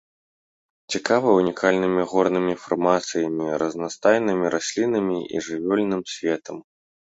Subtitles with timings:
[0.95, 6.57] Цікавы унікальнымі горнымі фармацыямі, разнастайным раслінным і жывёльным светам.